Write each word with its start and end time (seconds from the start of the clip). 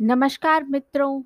नमस्कार 0.00 0.64
मित्रों, 0.64 1.22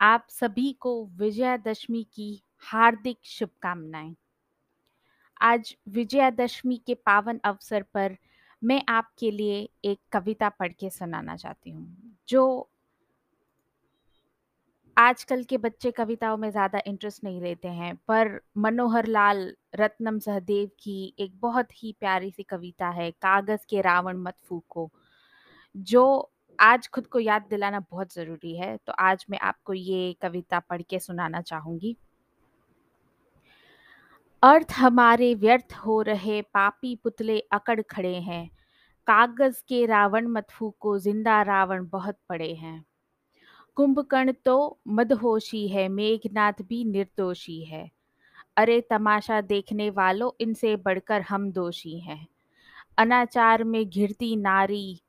आप 0.00 0.26
सभी 0.30 0.72
को 0.72 1.06
विजयादशमी 1.06 2.02
की 2.14 2.42
हार्दिक 2.62 3.18
शुभकामनाएँ। 3.24 4.14
आज 5.40 5.76
विजयादशमी 5.88 6.80
के 6.86 6.94
पावन 6.94 7.40
अवसर 7.44 7.82
पर 7.94 8.16
मैं 8.62 8.82
आपके 8.88 9.30
लिए 9.30 9.68
एक 9.84 9.98
कविता 10.12 10.48
पढ़ 10.48 10.72
के 10.72 10.90
सुनाना 10.90 11.36
चाहती 11.36 11.70
हूँ, 11.70 12.16
जो 12.28 12.68
आजकल 14.96 15.44
के 15.44 15.58
बच्चे 15.58 15.90
कविताओं 15.90 16.36
में 16.36 16.50
ज़्यादा 16.50 16.80
इंटरेस्ट 16.86 17.24
नहीं 17.24 17.40
लेते 17.40 17.68
हैं, 17.68 17.94
पर 18.08 18.40
मनोहर 18.58 19.06
लाल 19.06 19.54
रत्नम 19.74 20.18
सहदेव 20.18 20.70
की 20.78 21.14
एक 21.18 21.40
बहुत 21.40 21.82
ही 21.82 21.96
प्यारी-सी 22.00 22.42
कविता 22.42 22.88
है, 22.88 23.10
कागज़ 23.10 23.66
के 23.70 23.80
रावण 23.80 24.16
मत 24.16 24.36
फूको 24.44 24.90
जो 25.76 26.32
आज 26.60 26.88
खुद 26.88 27.06
को 27.06 27.20
याद 27.20 27.46
दिलाना 27.50 27.80
बहुत 27.80 28.12
ज़रूरी 28.14 28.56
है, 28.56 28.76
तो 28.76 28.92
आज 28.92 29.24
मैं 29.30 29.38
आपको 29.38 29.72
ये 29.72 30.16
कविता 30.22 30.58
पढ़ 30.60 30.82
के 30.82 30.98
सुनाना 30.98 31.40
चाहूँगी। 31.42 31.96
अर्थ 34.42 34.72
हमारे 34.72 35.34
व्यर्थ 35.34 35.74
हो 35.76 36.00
रहे 36.02 36.40
पापी 36.44 36.94
पुतले 36.96 37.38
अकड़ 37.52 37.80
खड़े 37.82 38.14
हैं, 38.14 38.48
कागज़ 39.06 39.62
के 39.68 39.84
रावण 39.86 40.26
मत 40.26 40.46
फूँको 40.50 40.98
ज़िंदा 40.98 41.40
रावण 41.42 41.86
बहुत 41.88 42.18
पड़े 42.28 42.52
हैं। 42.54 42.84
कुंभकर्ण 43.76 44.32
तो 44.44 44.78
मदहोशी 44.88 45.66
है, 45.68 45.88
मेघनाथ 45.88 46.62
भी 46.62 46.84
निर्दोषी 46.84 47.62
है। 47.64 47.90
अरे 48.56 48.80
तमाशा 48.80 49.40
देखने 49.40 49.88
वालों 49.90 50.30
इनसे 50.40 50.74
बढ़कर 50.76 51.20
हम 51.20 51.50
दोषी 51.52 51.98
हैं। 52.00 52.26
अनाचार 52.98 53.64
में 53.64 53.88
घिरती 53.88 54.34
नारी, 54.36 55.00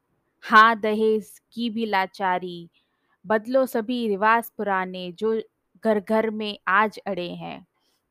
हाँ 0.44 0.80
दहेज 0.80 1.30
की 1.54 1.70
भी 1.70 1.86
लाचारी, 1.86 2.70
बदलो 3.26 3.66
सभी 3.66 4.08
रिवाज 4.08 4.50
पुराने 4.50 5.11
जो 5.11 5.42
घर-घर 5.84 6.30
में 6.30 6.58
आज 6.67 7.00
अड़े 7.08 7.30
हैं। 7.30 7.66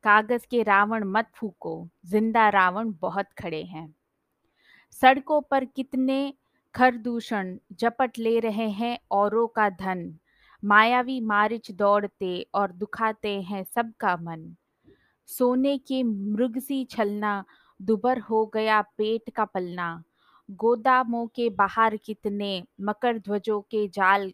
कागज़ 0.05 0.47
के 0.50 0.62
रावण 0.62 1.05
मत 1.05 1.31
फूको 1.34 1.89
ज़िंदा 2.06 2.48
रावण 2.48 2.92
बहुत 3.00 3.27
खड़े 3.39 3.62
हैं। 3.62 3.95
सड़कों 4.92 5.41
पर 5.41 5.65
कितने 5.65 6.34
खरदूषण 6.75 7.56
झपट 7.73 8.19
ले 8.19 8.39
रहे 8.41 8.69
हैं 8.70 8.98
औरों 9.11 9.47
का 9.47 9.69
धन, 9.70 10.19
मायावी 10.62 11.20
मारिच 11.20 11.70
दौड़ते 11.70 12.47
और 12.55 12.72
दुखाते 12.72 13.41
हैं 13.43 13.65
सबका 13.65 14.17
मन। 14.17 14.55
सोने 15.28 15.78
के 15.78 16.03
मृग 16.03 16.59
सी 16.59 16.84
छलना, 16.84 17.45
दुबर 17.81 18.19
हो 18.19 18.47
गया 18.47 18.81
पेट 18.83 19.31
का 19.31 19.45
पलना, 19.45 20.03
गोदामों 20.50 21.27
के 21.27 21.50
बाहर 21.50 21.97
कितने 21.97 22.64
मकर 22.80 23.19
ध्वजों 23.19 23.61
के 23.61 23.89
जाल 23.89 24.33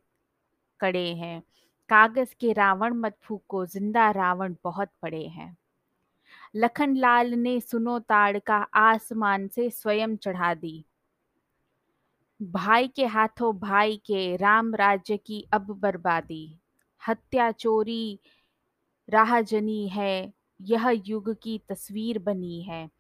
कड़े 0.81 1.15
हैं। 1.15 1.43
कागज़ 1.89 2.35
के 2.41 2.53
रावण 2.53 2.95
मत 2.95 3.17
फूँको, 3.23 3.67
ज़िंदा 3.67 4.11
रावण 4.11 4.55
बहुत 4.65 4.89
पड़े 5.03 5.27
हैं। 5.27 5.57
लखनलाल 6.57 7.33
ने 7.35 7.61
सुनो 7.61 7.99
ताड़ 7.99 8.39
का 8.39 8.57
आसमान 8.75 9.49
से 9.49 9.71
स्वयं 9.71 10.17
चढ़ा 10.17 10.55
दी। 10.55 10.85
भाई 12.43 12.89
के 12.89 13.07
हाथों 13.07 13.59
भाई 13.59 13.97
के 13.97 14.37
राम 14.37 14.75
राज्य 14.75 15.17
की 15.17 15.49
अब 15.53 15.67
बर्बादी। 15.81 16.59
हत्या 17.09 17.51
चोरी 17.51 18.19
राहजनी 19.09 19.89
है, 19.89 20.33
यह 20.61 21.03
युग 21.07 21.37
की 21.43 21.61
तस्वीर 21.69 22.19
बनी 22.19 22.63
है। 22.63 22.91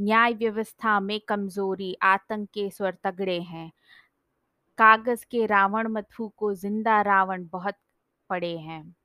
न्याय 0.00 0.32
व्यवस्था 0.32 1.00
में 1.00 1.20
कमज़ोरी, 1.20 1.96
आतंक 2.02 2.48
के 2.48 2.70
स्वर 2.70 2.96
तगड़े 3.04 3.40
हैं। 3.40 3.72
कागज़ 4.78 5.24
के 5.30 5.46
रावण 5.46 5.88
मत 5.88 6.06
को 6.36 6.54
ज़िंदा 6.54 7.02
रावण 7.02 7.46
बहुत 7.52 7.74
पड़े 8.30 8.58
हैं। 8.58 8.96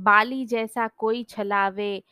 बाली 0.00 0.46
जैसा 0.46 0.88
कोई 0.88 1.24
छलावे, 1.24 2.02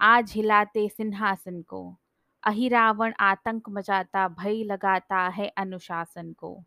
आज 0.00 0.32
हिलाते 0.36 0.88
सिंहासन 0.88 1.62
को। 1.62 1.96
अहिरावण 2.42 3.12
आतंक 3.20 3.68
मचाता, 3.68 4.28
भय 4.28 4.64
लगाता 4.64 5.28
है 5.28 5.48
अनुशासन 5.48 6.32
को। 6.32 6.64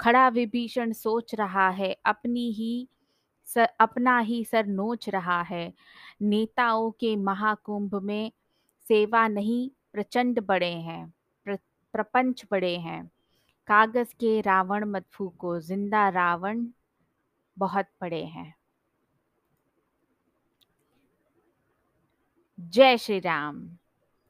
खड़ा 0.00 0.28
विभीषण 0.28 0.92
सोच 0.92 1.34
रहा 1.34 1.68
है, 1.68 1.96
अपनी 2.06 2.52
ही 2.52 2.88
सर 3.44 3.68
अपना 3.80 4.18
ही 4.18 4.44
सर 4.44 4.66
नोच 4.66 5.08
रहा 5.08 5.42
है। 5.42 5.72
नेताओं 6.22 6.90
के 6.90 7.16
महाकुंभ 7.16 7.94
में 7.94 8.32
सेवा 8.88 9.28
नहीं 9.28 9.70
प्रचंड 9.94 10.40
बड़े 10.40 10.72
हैं, 10.72 11.12
प्र 11.46 11.56
प्रपंच 11.94 12.44
बड़े 12.50 12.76
हैं। 12.76 13.10
कागज़ 13.66 14.14
के 14.14 14.40
रावण 14.40 14.84
मत 14.84 15.06
को 15.30 15.60
ज़िंदा 15.60 16.08
रावण 16.08 16.66
बहुत 17.58 17.86
बड़े 18.00 18.24
हैं। 18.24 18.54
जय 22.58 22.98
श्री 22.98 23.20
राम। 23.20 23.78